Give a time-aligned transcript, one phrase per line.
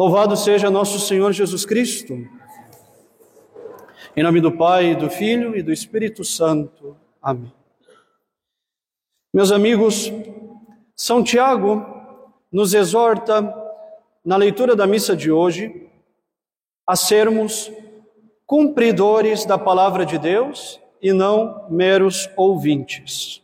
[0.00, 2.26] Louvado seja nosso Senhor Jesus Cristo.
[4.16, 6.96] Em nome do Pai, do Filho e do Espírito Santo.
[7.20, 7.52] Amém.
[9.30, 10.10] Meus amigos,
[10.96, 11.84] São Tiago
[12.50, 13.54] nos exorta,
[14.24, 15.86] na leitura da missa de hoje,
[16.86, 17.70] a sermos
[18.46, 23.42] cumpridores da palavra de Deus e não meros ouvintes.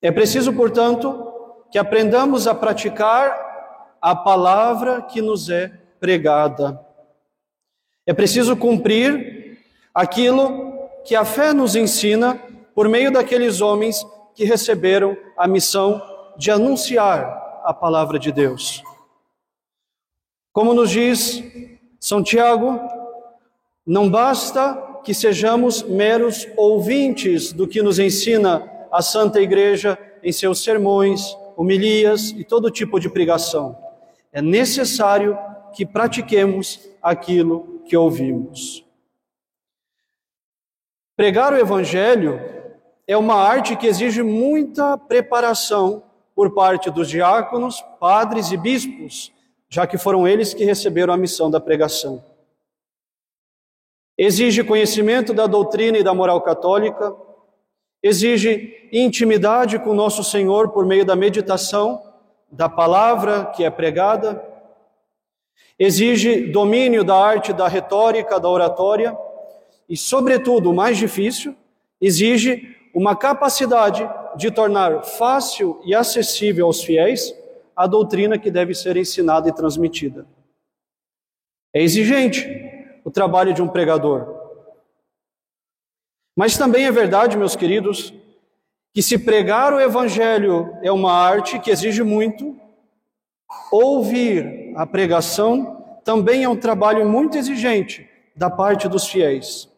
[0.00, 1.34] É preciso, portanto,
[1.70, 3.45] que aprendamos a praticar
[4.00, 5.68] a palavra que nos é
[5.98, 6.80] pregada.
[8.06, 9.58] É preciso cumprir
[9.94, 12.40] aquilo que a fé nos ensina
[12.74, 14.04] por meio daqueles homens
[14.34, 16.02] que receberam a missão
[16.36, 18.82] de anunciar a palavra de Deus.
[20.52, 21.42] Como nos diz
[21.98, 22.80] São Tiago,
[23.86, 30.62] não basta que sejamos meros ouvintes do que nos ensina a Santa Igreja em seus
[30.62, 33.85] sermões, homilias e todo tipo de pregação.
[34.32, 35.38] É necessário
[35.74, 38.84] que pratiquemos aquilo que ouvimos.
[41.16, 42.40] Pregar o Evangelho
[43.06, 46.02] é uma arte que exige muita preparação
[46.34, 49.32] por parte dos diáconos, padres e bispos,
[49.68, 52.22] já que foram eles que receberam a missão da pregação.
[54.18, 57.14] Exige conhecimento da doutrina e da moral católica,
[58.02, 62.02] exige intimidade com nosso Senhor por meio da meditação
[62.50, 64.42] da palavra que é pregada,
[65.78, 69.16] exige domínio da arte da retórica, da oratória
[69.88, 71.54] e, sobretudo, o mais difícil,
[72.00, 77.34] exige uma capacidade de tornar fácil e acessível aos fiéis
[77.74, 80.26] a doutrina que deve ser ensinada e transmitida.
[81.74, 82.48] É exigente
[83.04, 84.34] o trabalho de um pregador.
[86.34, 88.12] Mas também é verdade, meus queridos,
[88.96, 92.58] que se pregar o evangelho é uma arte que exige muito,
[93.70, 99.68] ouvir a pregação também é um trabalho muito exigente da parte dos fiéis.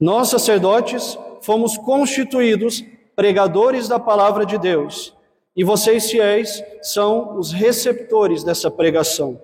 [0.00, 5.16] Nós, sacerdotes, fomos constituídos pregadores da palavra de Deus,
[5.54, 9.40] e vocês, fiéis, são os receptores dessa pregação.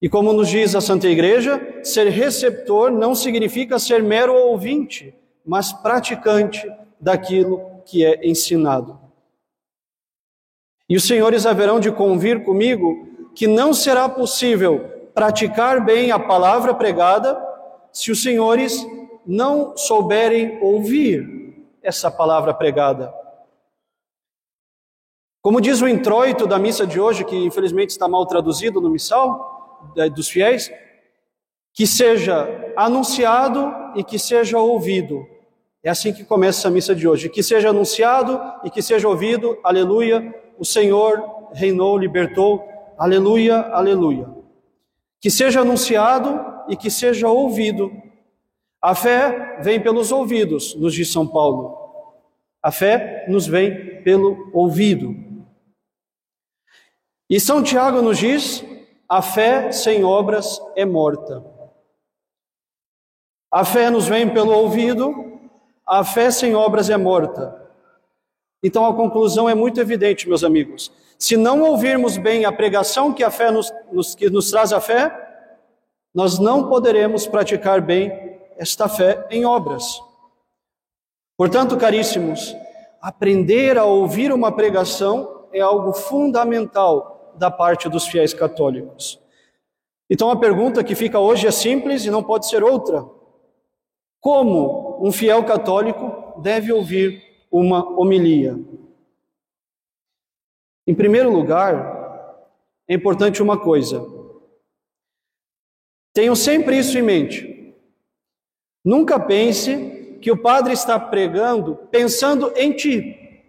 [0.00, 5.12] E como nos diz a Santa Igreja, ser receptor não significa ser mero ouvinte,
[5.44, 6.64] mas praticante
[7.04, 8.98] daquilo que é ensinado.
[10.88, 16.74] E os senhores haverão de convir comigo que não será possível praticar bem a palavra
[16.74, 17.38] pregada
[17.92, 18.84] se os senhores
[19.26, 23.12] não souberem ouvir essa palavra pregada.
[25.42, 29.92] Como diz o introito da missa de hoje, que infelizmente está mal traduzido no missal
[29.96, 30.72] eh, dos fiéis,
[31.74, 35.33] que seja anunciado e que seja ouvido.
[35.84, 37.28] É assim que começa a missa de hoje.
[37.28, 44.26] Que seja anunciado e que seja ouvido, aleluia, o Senhor reinou, libertou, aleluia, aleluia.
[45.20, 47.92] Que seja anunciado e que seja ouvido.
[48.80, 51.76] A fé vem pelos ouvidos, nos diz São Paulo.
[52.62, 55.14] A fé nos vem pelo ouvido.
[57.28, 58.64] E São Tiago nos diz:
[59.06, 61.44] a fé sem obras é morta.
[63.50, 65.33] A fé nos vem pelo ouvido
[65.86, 67.62] a fé sem obras é morta.
[68.62, 70.90] Então a conclusão é muito evidente, meus amigos.
[71.18, 74.80] Se não ouvirmos bem a pregação que a fé nos, nos, que nos traz a
[74.80, 75.12] fé,
[76.14, 80.00] nós não poderemos praticar bem esta fé em obras.
[81.36, 82.54] Portanto, caríssimos,
[83.00, 89.20] aprender a ouvir uma pregação é algo fundamental da parte dos fiéis católicos.
[90.08, 93.04] Então a pergunta que fica hoje é simples e não pode ser outra.
[94.24, 98.58] Como um fiel católico deve ouvir uma homilia?
[100.86, 102.48] Em primeiro lugar,
[102.88, 104.02] é importante uma coisa.
[106.14, 107.76] Tenham sempre isso em mente.
[108.82, 113.44] Nunca pense que o padre está pregando pensando em ti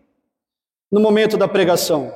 [0.92, 2.12] no momento da pregação.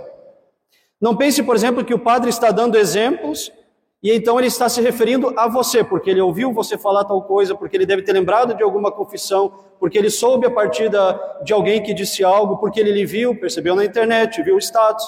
[1.00, 3.54] Não pense, por exemplo, que o padre está dando exemplos
[4.02, 7.54] e então ele está se referindo a você, porque ele ouviu você falar tal coisa,
[7.54, 11.14] porque ele deve ter lembrado de alguma confissão, porque ele soube a partir da,
[11.44, 15.06] de alguém que disse algo, porque ele lhe viu, percebeu na internet, viu o status,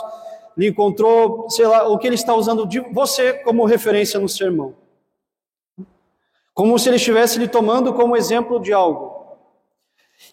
[0.57, 4.75] lhe encontrou, sei lá, o que ele está usando de você como referência no sermão.
[6.53, 9.21] Como se ele estivesse lhe tomando como exemplo de algo.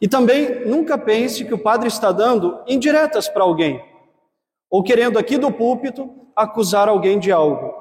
[0.01, 3.81] E também nunca pense que o padre está dando indiretas para alguém,
[4.69, 7.78] ou querendo aqui do púlpito acusar alguém de algo.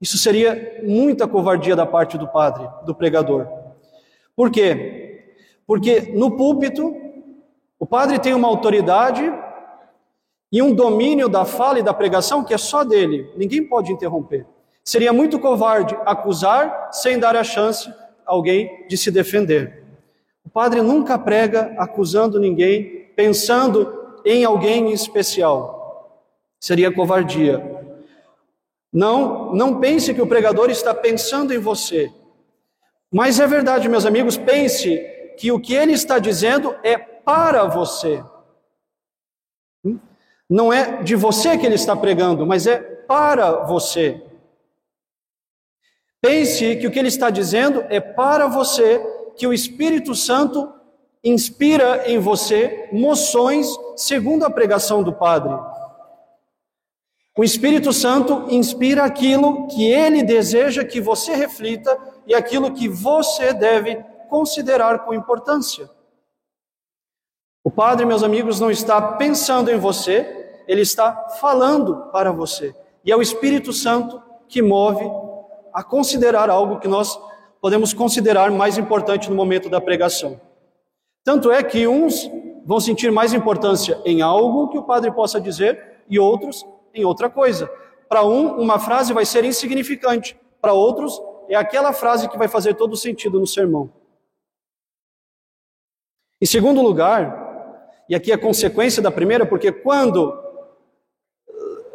[0.00, 3.46] Isso seria muita covardia da parte do padre, do pregador.
[4.34, 5.32] Por quê?
[5.66, 6.94] Porque no púlpito,
[7.78, 9.32] o padre tem uma autoridade
[10.52, 14.46] e um domínio da fala e da pregação que é só dele, ninguém pode interromper.
[14.84, 17.94] Seria muito covarde acusar sem dar a chance a
[18.26, 19.82] alguém de se defender.
[20.44, 26.22] O padre nunca prega acusando ninguém, pensando em alguém em especial.
[26.60, 27.75] Seria covardia.
[28.96, 32.10] Não, não pense que o pregador está pensando em você.
[33.12, 34.96] Mas é verdade, meus amigos, pense
[35.36, 38.24] que o que ele está dizendo é para você.
[40.48, 44.22] Não é de você que ele está pregando, mas é para você.
[46.22, 48.98] Pense que o que ele está dizendo é para você,
[49.36, 50.72] que o Espírito Santo
[51.22, 55.54] inspira em você moções segundo a pregação do Padre.
[57.38, 61.94] O Espírito Santo inspira aquilo que ele deseja que você reflita
[62.26, 65.90] e aquilo que você deve considerar com importância.
[67.62, 72.74] O Padre, meus amigos, não está pensando em você, ele está falando para você.
[73.04, 75.04] E é o Espírito Santo que move
[75.74, 77.20] a considerar algo que nós
[77.60, 80.40] podemos considerar mais importante no momento da pregação.
[81.22, 82.30] Tanto é que uns
[82.64, 86.64] vão sentir mais importância em algo que o padre possa dizer e outros
[86.96, 87.70] em outra coisa.
[88.08, 92.74] Para um, uma frase vai ser insignificante, para outros, é aquela frase que vai fazer
[92.74, 93.92] todo o sentido no sermão.
[96.40, 97.44] Em segundo lugar,
[98.08, 100.42] e aqui é consequência da primeira, porque quando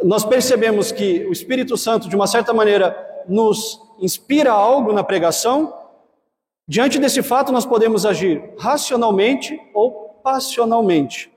[0.04, 5.78] nós percebemos que o Espírito Santo, de uma certa maneira, nos inspira algo na pregação,
[6.68, 11.32] diante desse fato nós podemos agir racionalmente ou passionalmente.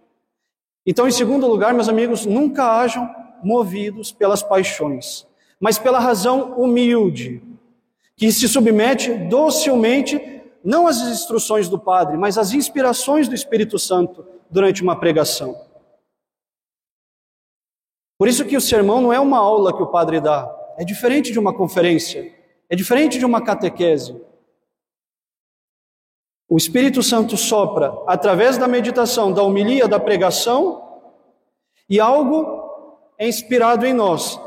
[0.87, 3.08] Então, em segundo lugar, meus amigos, nunca hajam
[3.44, 5.26] movidos pelas paixões,
[5.61, 7.43] mas pela razão humilde,
[8.17, 14.26] que se submete docilmente não às instruções do Padre, mas às inspirações do Espírito Santo
[14.50, 15.61] durante uma pregação.
[18.17, 21.32] Por isso que o sermão não é uma aula que o Padre dá, é diferente
[21.32, 22.32] de uma conferência,
[22.70, 24.19] é diferente de uma catequese.
[26.49, 30.82] O Espírito Santo sopra através da meditação, da homilia, da pregação,
[31.88, 32.63] e algo
[33.19, 34.40] é inspirado em nós.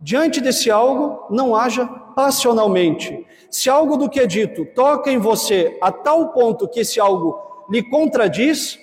[0.00, 3.26] Diante desse algo, não haja passionalmente.
[3.50, 7.38] Se algo do que é dito toca em você a tal ponto que esse algo
[7.70, 8.78] lhe contradiz,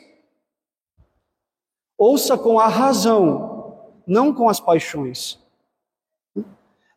[1.97, 5.39] ouça com a razão, não com as paixões.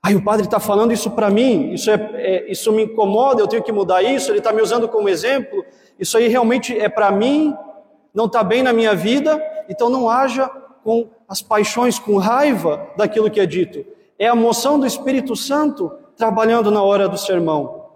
[0.04, 3.46] Aí o padre está falando isso para mim, isso, é, é, isso me incomoda, eu
[3.46, 5.64] tenho que mudar isso, ele está me usando como exemplo,
[5.98, 7.56] isso aí realmente é para mim,
[8.12, 10.50] não está bem na minha vida, então não haja
[10.82, 13.84] com as paixões, com raiva daquilo que é dito.
[14.18, 17.86] É a moção do Espírito Santo trabalhando na hora do sermão.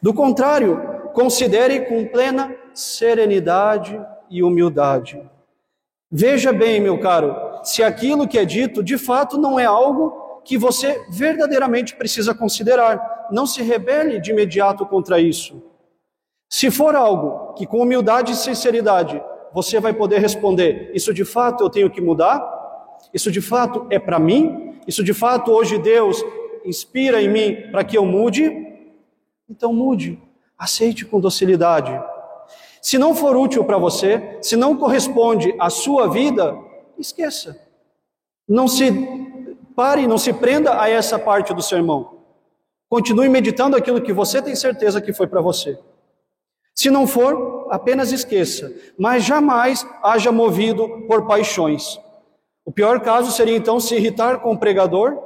[0.00, 4.00] Do contrário, considere com plena serenidade
[4.30, 5.22] e humildade.
[6.10, 10.58] Veja bem, meu caro, se aquilo que é dito de fato não é algo que
[10.58, 13.28] você verdadeiramente precisa considerar.
[13.30, 15.62] Não se rebele de imediato contra isso.
[16.50, 19.22] Se for algo que com humildade e sinceridade
[19.54, 22.42] você vai poder responder: Isso de fato eu tenho que mudar?
[23.12, 24.78] Isso de fato é para mim?
[24.86, 26.22] Isso de fato hoje Deus
[26.64, 28.50] inspira em mim para que eu mude?
[29.48, 30.18] Então mude,
[30.58, 32.00] aceite com docilidade.
[32.80, 36.56] Se não for útil para você, se não corresponde à sua vida,
[36.98, 37.56] esqueça.
[38.48, 38.90] Não se
[39.76, 42.18] pare, não se prenda a essa parte do sermão.
[42.88, 45.78] Continue meditando aquilo que você tem certeza que foi para você.
[46.74, 51.98] Se não for, apenas esqueça, mas jamais haja movido por paixões.
[52.64, 55.18] O pior caso seria então se irritar com o pregador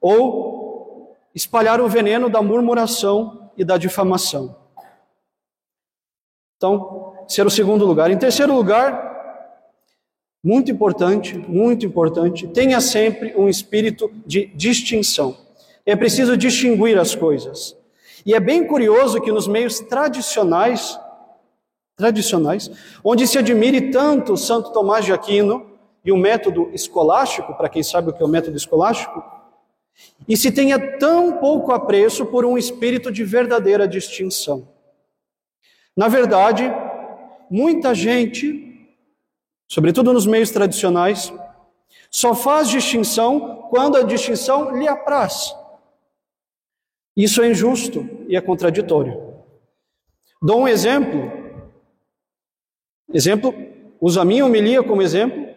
[0.00, 4.56] ou espalhar o veneno da murmuração e da difamação.
[6.56, 8.10] Então, ser o segundo lugar.
[8.10, 9.10] Em terceiro lugar,
[10.42, 15.36] muito importante, muito importante, tenha sempre um espírito de distinção.
[15.84, 17.76] É preciso distinguir as coisas.
[18.24, 20.98] E é bem curioso que nos meios tradicionais,
[21.96, 22.70] tradicionais,
[23.04, 25.70] onde se admire tanto Santo Tomás de Aquino
[26.04, 29.22] e o método escolástico, para quem sabe o que é o método escolástico,
[30.28, 34.68] e se tenha tão pouco apreço por um espírito de verdadeira distinção.
[35.96, 36.72] Na verdade,
[37.50, 38.88] muita gente,
[39.68, 41.32] sobretudo nos meios tradicionais,
[42.10, 45.54] só faz distinção quando a distinção lhe apraz.
[47.16, 49.30] Isso é injusto e é contraditório.
[50.42, 51.30] Dou um exemplo.
[53.12, 53.54] Exemplo,
[54.00, 55.54] uso a minha homilia como exemplo,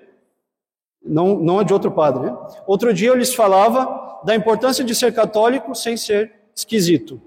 [1.04, 2.24] não, não a de outro padre.
[2.24, 2.38] Né?
[2.66, 7.22] Outro dia eu lhes falava da importância de ser católico sem ser esquisito.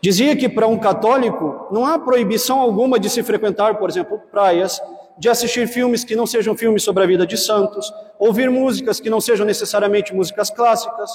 [0.00, 4.80] Dizia que para um católico não há proibição alguma de se frequentar, por exemplo, praias,
[5.18, 9.10] de assistir filmes que não sejam filmes sobre a vida de santos, ouvir músicas que
[9.10, 11.10] não sejam necessariamente músicas clássicas,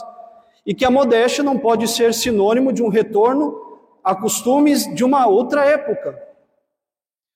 [0.69, 3.59] e que a modéstia não pode ser sinônimo de um retorno
[4.03, 6.15] a costumes de uma outra época.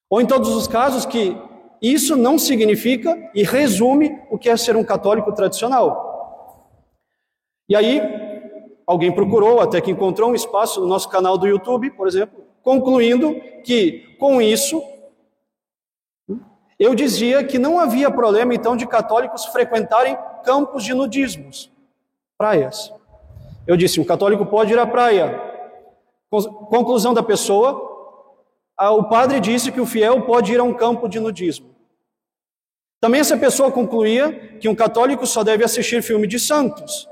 [0.07, 1.35] Ou em todos os casos que
[1.81, 6.69] isso não significa e resume o que é ser um católico tradicional.
[7.67, 7.99] E aí,
[8.85, 13.33] alguém procurou, até que encontrou um espaço no nosso canal do YouTube, por exemplo, concluindo
[13.63, 14.79] que com isso
[16.77, 21.71] eu dizia que não havia problema então de católicos frequentarem campos de nudismos,
[22.37, 22.93] praias.
[23.65, 25.41] Eu disse: um católico pode ir à praia.
[26.69, 27.89] Conclusão da pessoa:
[28.79, 31.73] o padre disse que o fiel pode ir a um campo de nudismo.
[32.99, 37.07] Também essa pessoa concluía que um católico só deve assistir filme de santos.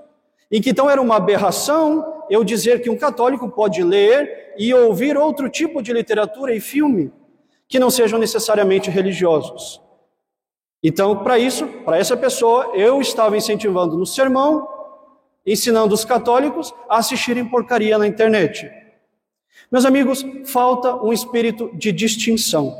[0.49, 5.17] E que então era uma aberração eu dizer que um católico pode ler e ouvir
[5.17, 7.11] outro tipo de literatura e filme
[7.67, 9.81] que não sejam necessariamente religiosos.
[10.83, 14.67] Então, para isso, para essa pessoa, eu estava incentivando no sermão,
[15.45, 18.69] ensinando os católicos a assistirem porcaria na internet.
[19.71, 22.75] Meus amigos, falta um espírito de distinção.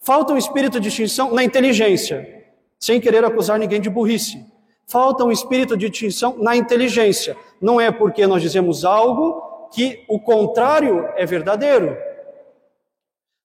[0.00, 2.44] Falta um espírito de distinção na inteligência,
[2.78, 4.44] sem querer acusar ninguém de burrice.
[4.86, 7.36] Falta um espírito de distinção na inteligência.
[7.60, 11.96] Não é porque nós dizemos algo que o contrário é verdadeiro.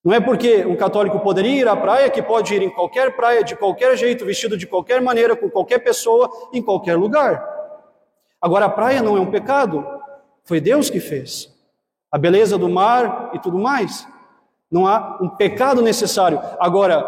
[0.03, 3.43] Não é porque um católico poderia ir à praia que pode ir em qualquer praia,
[3.43, 7.54] de qualquer jeito, vestido de qualquer maneira, com qualquer pessoa, em qualquer lugar.
[8.41, 9.85] Agora, a praia não é um pecado,
[10.43, 11.53] foi Deus que fez.
[12.11, 14.07] A beleza do mar e tudo mais.
[14.71, 16.39] Não há um pecado necessário.
[16.59, 17.03] Agora,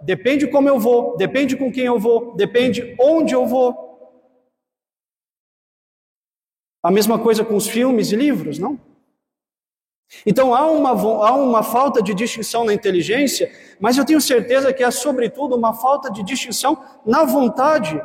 [0.00, 3.82] depende como eu vou, depende com quem eu vou, depende onde eu vou.
[6.82, 8.78] A mesma coisa com os filmes e livros, não?
[10.26, 13.50] Então há uma, há uma falta de distinção na inteligência,
[13.80, 18.00] mas eu tenho certeza que há, sobretudo, uma falta de distinção na vontade.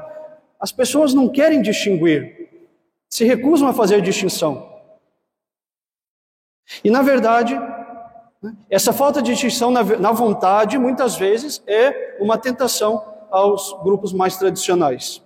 [0.59, 2.36] As pessoas não querem distinguir,
[3.09, 4.77] se recusam a fazer distinção.
[6.83, 7.59] E, na verdade,
[8.69, 15.23] essa falta de distinção na vontade, muitas vezes, é uma tentação aos grupos mais tradicionais.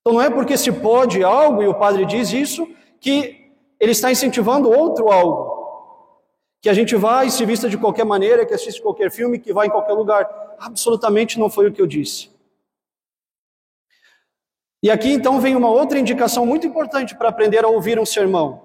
[0.00, 2.68] Então, não é porque se pode algo, e o padre diz isso,
[3.00, 5.52] que ele está incentivando outro algo.
[6.60, 9.52] Que a gente vai e se vista de qualquer maneira, que assiste qualquer filme, que
[9.52, 10.28] vai em qualquer lugar.
[10.58, 12.31] Absolutamente não foi o que eu disse.
[14.82, 18.62] E aqui então vem uma outra indicação muito importante para aprender a ouvir um sermão.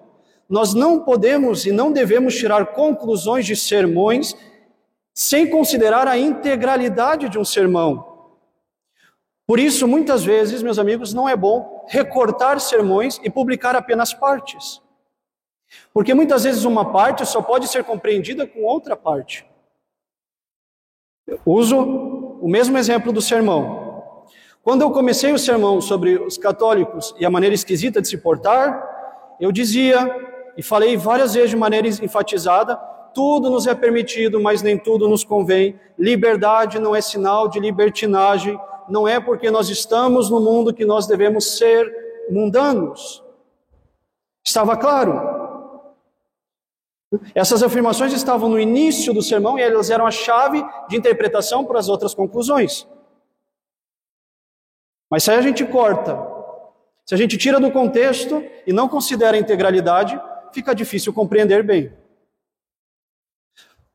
[0.50, 4.36] Nós não podemos e não devemos tirar conclusões de sermões
[5.14, 8.18] sem considerar a integralidade de um sermão.
[9.46, 14.82] Por isso, muitas vezes, meus amigos, não é bom recortar sermões e publicar apenas partes.
[15.94, 19.46] Porque muitas vezes uma parte só pode ser compreendida com outra parte.
[21.26, 23.87] Eu uso o mesmo exemplo do sermão.
[24.68, 28.86] Quando eu comecei o sermão sobre os católicos e a maneira esquisita de se portar,
[29.40, 30.14] eu dizia
[30.58, 32.76] e falei várias vezes de maneira enfatizada:
[33.14, 35.80] tudo nos é permitido, mas nem tudo nos convém.
[35.98, 38.60] Liberdade não é sinal de libertinagem,
[38.90, 41.90] não é porque nós estamos no mundo que nós devemos ser
[42.30, 43.24] mundanos.
[44.46, 45.18] Estava claro?
[47.34, 51.80] Essas afirmações estavam no início do sermão e elas eram a chave de interpretação para
[51.80, 52.86] as outras conclusões.
[55.10, 56.18] Mas se a gente corta,
[57.06, 60.20] se a gente tira do contexto e não considera a integralidade,
[60.52, 61.94] fica difícil compreender bem.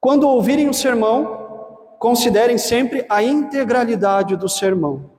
[0.01, 5.11] Quando ouvirem o sermão, considerem sempre a integralidade do sermão.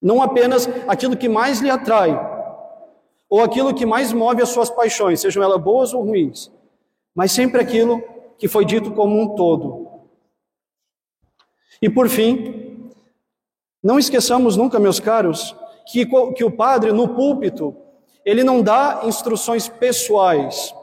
[0.00, 2.12] Não apenas aquilo que mais lhe atrai,
[3.28, 6.52] ou aquilo que mais move as suas paixões, sejam elas boas ou ruins,
[7.14, 8.02] mas sempre aquilo
[8.38, 9.88] que foi dito como um todo.
[11.82, 12.67] E por fim,
[13.82, 15.54] não esqueçamos nunca, meus caros,
[15.86, 17.76] que, que o padre no púlpito
[18.24, 20.74] ele não dá instruções pessoais.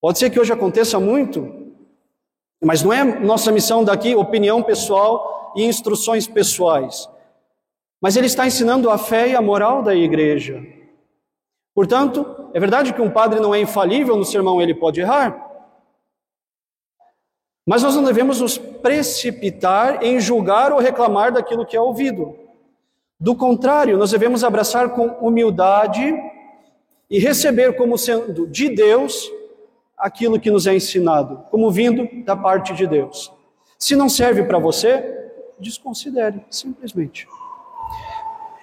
[0.00, 1.72] Pode ser que hoje aconteça muito,
[2.62, 7.08] mas não é nossa missão daqui opinião pessoal e instruções pessoais.
[8.00, 10.62] Mas ele está ensinando a fé e a moral da igreja.
[11.74, 15.45] Portanto, é verdade que um padre não é infalível no sermão, ele pode errar.
[17.66, 22.36] Mas nós não devemos nos precipitar em julgar ou reclamar daquilo que é ouvido.
[23.18, 26.14] Do contrário, nós devemos abraçar com humildade
[27.10, 29.28] e receber como sendo de Deus
[29.98, 33.32] aquilo que nos é ensinado, como vindo da parte de Deus.
[33.78, 37.26] Se não serve para você, desconsidere, simplesmente.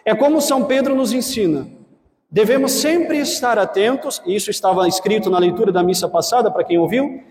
[0.06, 1.68] É como São Pedro nos ensina.
[2.30, 6.78] Devemos sempre estar atentos, e isso estava escrito na leitura da missa passada, para quem
[6.78, 7.22] ouviu,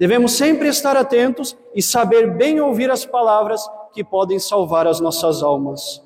[0.00, 3.60] Devemos sempre estar atentos e saber bem ouvir as palavras
[3.92, 6.02] que podem salvar as nossas almas.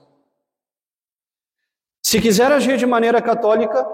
[2.02, 3.86] Se quiser agir de maneira católica,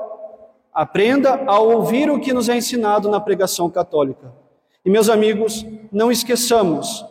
[0.72, 4.32] aprenda a ouvir o que nos é ensinado na pregação católica.
[4.86, 7.04] E meus amigos, não esqueçamos,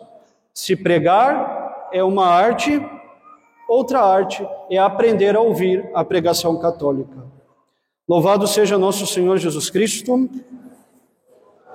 [0.51, 2.83] se pregar é uma arte,
[3.67, 7.23] outra arte é aprender a ouvir a pregação católica.
[8.07, 10.27] Louvado seja nosso Senhor Jesus Cristo.